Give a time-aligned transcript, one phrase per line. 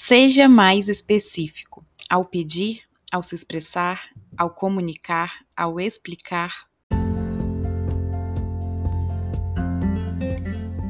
[0.00, 6.68] Seja mais específico ao pedir, ao se expressar, ao comunicar, ao explicar.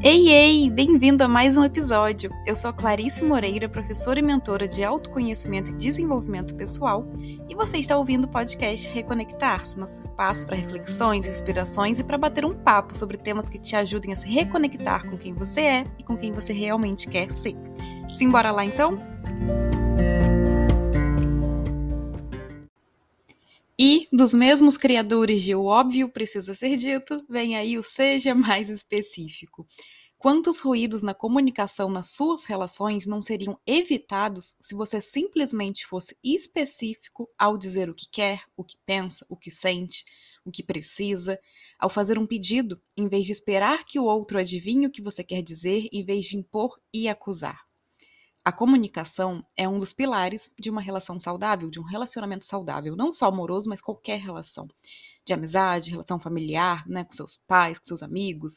[0.04, 0.70] Ei, ei!
[0.70, 2.30] Bem-vindo a mais um episódio.
[2.46, 7.10] Eu sou Clarice Moreira, professora e mentora de autoconhecimento e desenvolvimento pessoal,
[7.48, 12.44] e você está ouvindo o podcast Reconectar-se, nosso espaço para reflexões, inspirações e para bater
[12.44, 16.04] um papo sobre temas que te ajudem a se reconectar com quem você é e
[16.04, 17.56] com quem você realmente quer ser.
[18.14, 18.98] Simbora lá então?
[23.78, 28.68] E dos mesmos criadores de O Óbvio Precisa Ser Dito, vem aí o Seja Mais
[28.68, 29.66] Específico.
[30.18, 37.30] Quantos ruídos na comunicação nas suas relações não seriam evitados se você simplesmente fosse específico
[37.38, 40.04] ao dizer o que quer, o que pensa, o que sente,
[40.44, 41.38] o que precisa,
[41.78, 45.22] ao fazer um pedido, em vez de esperar que o outro adivinhe o que você
[45.22, 47.67] quer dizer, em vez de impor e acusar?
[48.48, 53.12] A comunicação é um dos pilares de uma relação saudável, de um relacionamento saudável, não
[53.12, 54.66] só amoroso, mas qualquer relação.
[55.22, 58.56] De amizade, relação familiar, né, com seus pais, com seus amigos,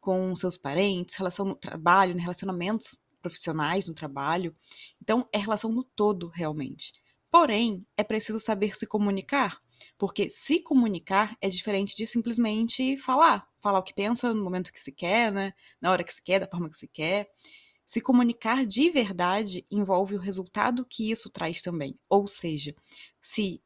[0.00, 4.56] com seus parentes, relação no trabalho, né, relacionamentos profissionais no trabalho.
[5.00, 6.92] Então, é relação no todo, realmente.
[7.30, 9.62] Porém, é preciso saber se comunicar,
[9.96, 13.46] porque se comunicar é diferente de simplesmente falar.
[13.60, 15.52] Falar o que pensa no momento que se quer, né?
[15.80, 17.30] Na hora que se quer, da forma que se quer.
[17.84, 21.98] Se comunicar de verdade envolve o resultado que isso traz também.
[22.08, 22.74] Ou seja,
[23.20, 23.62] se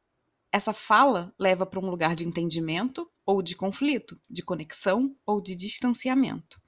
[0.51, 5.55] essa fala leva para um lugar de entendimento ou de conflito, de conexão ou de
[5.55, 6.61] distanciamento.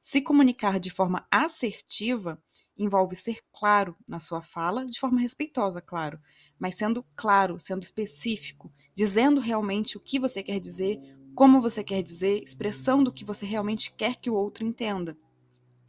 [0.00, 2.40] Se comunicar de forma assertiva
[2.78, 6.20] envolve ser claro na sua fala, de forma respeitosa, claro,
[6.58, 11.00] mas sendo claro, sendo específico, dizendo realmente o que você quer dizer,
[11.34, 15.16] como você quer dizer, expressando o que você realmente quer que o outro entenda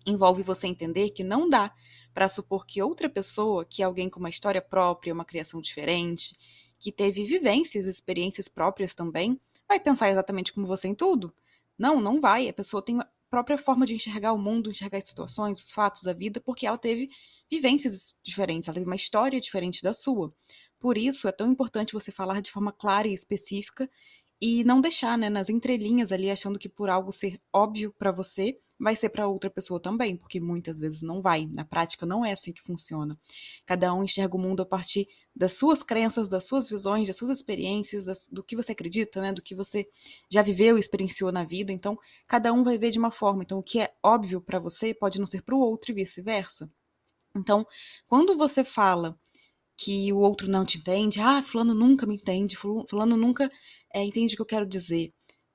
[0.07, 1.73] envolve você entender que não dá
[2.13, 6.35] para supor que outra pessoa, que é alguém com uma história própria, uma criação diferente,
[6.79, 11.33] que teve vivências, experiências próprias também, vai pensar exatamente como você em tudo.
[11.77, 12.47] Não, não vai.
[12.47, 16.07] A pessoa tem a própria forma de enxergar o mundo, enxergar as situações, os fatos,
[16.07, 17.09] a vida, porque ela teve
[17.49, 20.33] vivências diferentes, ela teve uma história diferente da sua.
[20.79, 23.89] Por isso é tão importante você falar de forma clara e específica
[24.41, 28.59] e não deixar, né, nas entrelinhas ali achando que por algo ser óbvio para você,
[28.79, 31.47] vai ser para outra pessoa também, porque muitas vezes não vai.
[31.47, 33.17] Na prática não é assim que funciona.
[33.65, 37.31] Cada um enxerga o mundo a partir das suas crenças, das suas visões, das suas
[37.31, 39.87] experiências, das, do que você acredita, né, do que você
[40.29, 41.71] já viveu e experienciou na vida.
[41.71, 41.97] Então,
[42.27, 43.43] cada um vai ver de uma forma.
[43.43, 46.69] Então, o que é óbvio para você pode não ser para o outro e vice-versa.
[47.35, 47.65] Então,
[48.07, 49.17] quando você fala
[49.77, 53.49] que o outro não te entende, ah, fulano nunca me entende, fulano nunca
[53.93, 55.13] é, entende o que eu quero dizer.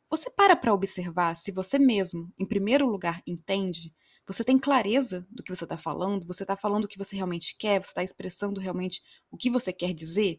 [0.09, 3.93] Você para para observar se você mesmo, em primeiro lugar, entende,
[4.27, 7.56] você tem clareza do que você está falando, você está falando o que você realmente
[7.59, 10.39] quer, você está expressando realmente o que você quer dizer,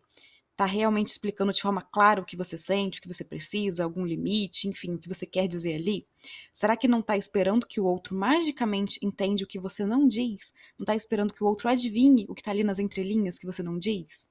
[0.53, 4.05] está realmente explicando de forma clara o que você sente, o que você precisa, algum
[4.05, 6.07] limite, enfim, o que você quer dizer ali?
[6.53, 10.53] Será que não está esperando que o outro magicamente entende o que você não diz?
[10.77, 13.61] Não está esperando que o outro adivinhe o que está ali nas entrelinhas que você
[13.61, 14.27] não diz?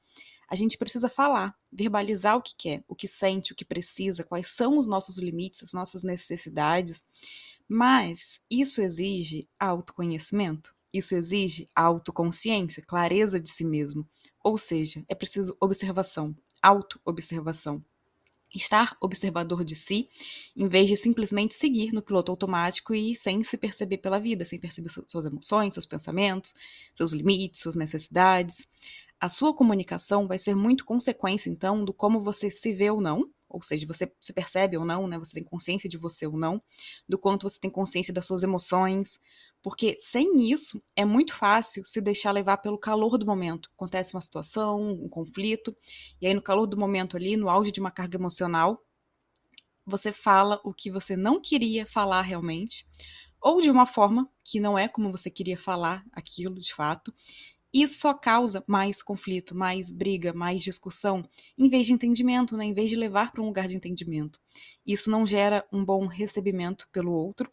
[0.53, 4.49] a gente precisa falar, verbalizar o que quer, o que sente, o que precisa, quais
[4.49, 7.03] são os nossos limites, as nossas necessidades.
[7.67, 14.07] Mas isso exige autoconhecimento, isso exige autoconsciência, clareza de si mesmo.
[14.43, 17.85] Ou seja, é preciso observação, auto-observação.
[18.55, 20.11] Estar observador de si,
[20.55, 24.59] em vez de simplesmente seguir no piloto automático e sem se perceber pela vida, sem
[24.59, 26.55] perceber suas emoções, seus pensamentos,
[26.95, 28.69] seus limites, suas necessidades
[29.23, 33.31] a sua comunicação vai ser muito consequência, então, do como você se vê ou não,
[33.53, 35.19] ou seja, você se percebe ou não, né?
[35.19, 36.63] Você tem consciência de você ou não,
[37.09, 39.21] do quanto você tem consciência das suas emoções,
[39.63, 43.71] porque sem isso é muito fácil se deixar levar pelo calor do momento.
[43.75, 45.77] Acontece uma situação, um conflito,
[46.21, 48.83] e aí no calor do momento ali, no auge de uma carga emocional,
[49.85, 52.87] você fala o que você não queria falar realmente,
[53.41, 57.13] ou de uma forma que não é como você queria falar aquilo de fato,
[57.73, 61.25] isso só causa mais conflito, mais briga, mais discussão,
[61.57, 62.65] em vez de entendimento, né?
[62.65, 64.39] em vez de levar para um lugar de entendimento.
[64.87, 67.51] Isso não gera um bom recebimento pelo outro.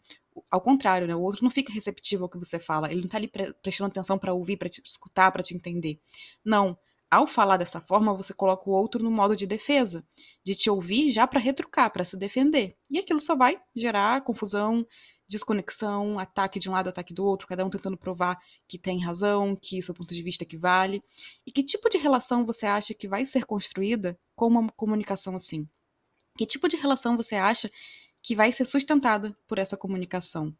[0.50, 1.14] Ao contrário, né?
[1.14, 3.88] o outro não fica receptivo ao que você fala, ele não está ali pre prestando
[3.88, 5.98] atenção para ouvir, para te escutar, para te entender.
[6.44, 6.76] Não.
[7.10, 10.06] Ao falar dessa forma, você coloca o outro no modo de defesa,
[10.44, 12.76] de te ouvir já para retrucar, para se defender.
[12.88, 14.86] E aquilo só vai gerar confusão,
[15.28, 19.56] desconexão, ataque de um lado, ataque do outro, cada um tentando provar que tem razão,
[19.56, 21.02] que seu ponto de vista que vale.
[21.44, 25.68] E que tipo de relação você acha que vai ser construída com uma comunicação assim?
[26.38, 27.68] Que tipo de relação você acha
[28.22, 30.54] que vai ser sustentada por essa comunicação?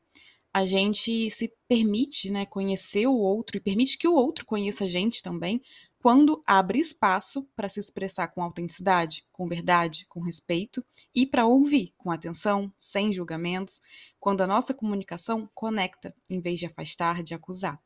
[0.52, 4.88] a gente se permite né, conhecer o outro e permite que o outro conheça a
[4.88, 5.62] gente também
[6.02, 10.82] quando abre espaço para se expressar com autenticidade, com verdade, com respeito
[11.14, 13.82] e para ouvir com atenção, sem julgamentos,
[14.18, 17.78] quando a nossa comunicação conecta em vez de afastar, de acusar.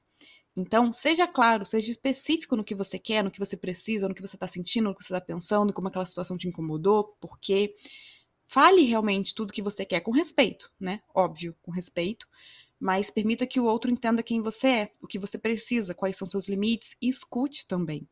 [0.57, 4.23] Então, seja claro, seja específico no que você quer, no que você precisa, no que
[4.23, 7.75] você está sentindo, no que você está pensando, como aquela situação te incomodou, por quê.
[8.47, 11.01] Fale realmente tudo que você quer com respeito, né?
[11.13, 12.29] Óbvio, com respeito,
[12.85, 16.29] mas permita que o outro entenda quem você é, o que você precisa, quais são
[16.29, 18.07] seus limites e escute também.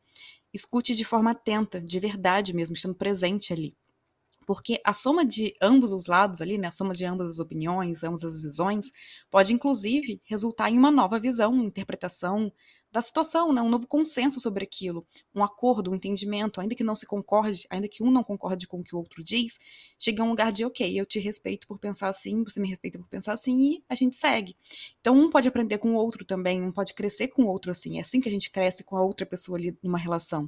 [0.51, 3.77] Escute de forma atenta, de verdade mesmo, estando presente ali.
[4.47, 8.03] Porque a soma de ambos os lados ali, né, a soma de ambas as opiniões,
[8.03, 8.91] ambas as visões,
[9.29, 12.51] pode inclusive resultar em uma nova visão, interpretação
[12.93, 15.03] da situação, né, um novo consenso sobre aquilo,
[15.33, 18.79] um acordo, um entendimento, ainda que não se concorde, ainda que um não concorde com
[18.79, 19.59] o que o outro diz,
[19.97, 22.99] chega a um lugar de ok, eu te respeito por pensar assim, você me respeita
[22.99, 24.55] por pensar assim e a gente segue.
[25.01, 27.97] Então um pode aprender com o outro também, um pode crescer com o outro assim,
[27.97, 30.47] é assim que a gente cresce com a outra pessoa ali numa relação.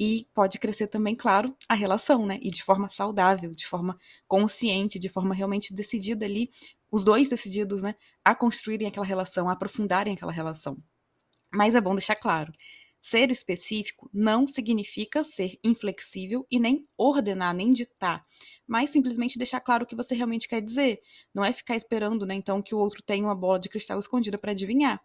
[0.00, 2.38] E pode crescer também, claro, a relação, né?
[2.40, 3.98] E de forma saudável, de forma
[4.28, 6.52] consciente, de forma realmente decidida ali,
[6.88, 7.96] os dois decididos, né?
[8.24, 10.78] A construírem aquela relação, a aprofundarem aquela relação.
[11.52, 12.52] Mas é bom deixar claro:
[13.00, 18.24] ser específico não significa ser inflexível e nem ordenar, nem ditar,
[18.66, 21.00] mas simplesmente deixar claro o que você realmente quer dizer.
[21.34, 24.38] Não é ficar esperando, né, então, que o outro tenha uma bola de cristal escondida
[24.38, 25.00] para adivinhar.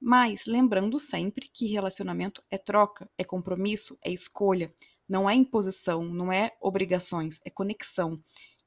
[0.00, 4.72] Mas lembrando sempre que relacionamento é troca, é compromisso, é escolha,
[5.08, 8.20] não é imposição, não é obrigações, é conexão.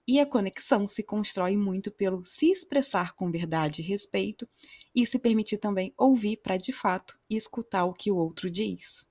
[0.08, 4.48] E a conexão se constrói muito pelo se expressar com verdade e respeito
[4.94, 9.08] e se permitir também ouvir para de fato escutar o que o outro diz.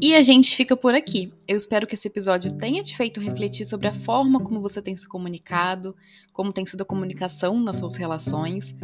[0.00, 1.32] E a gente fica por aqui.
[1.48, 4.94] Eu espero que esse episódio tenha te feito refletir sobre a forma como você tem
[4.94, 5.96] se comunicado,
[6.32, 8.74] como tem sido a comunicação nas suas relações.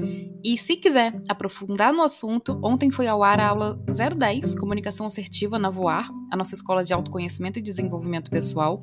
[0.43, 5.59] E se quiser aprofundar no assunto, ontem foi ao ar a aula 010, Comunicação Assertiva
[5.59, 8.83] na Voar, a nossa escola de autoconhecimento e desenvolvimento pessoal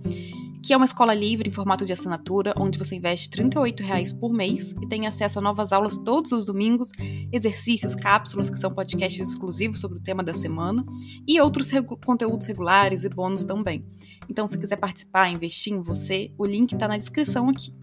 [0.63, 4.31] que é uma escola livre em formato de assinatura, onde você investe R$ 38,00 por
[4.33, 6.91] mês e tem acesso a novas aulas todos os domingos,
[7.31, 10.85] exercícios, cápsulas, que são podcasts exclusivos sobre o tema da semana,
[11.27, 13.85] e outros regu conteúdos regulares e bônus também.
[14.29, 17.73] Então, se quiser participar, investir em você, o link está na descrição aqui.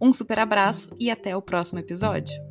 [0.00, 2.47] Um super abraço e até o próximo episódio.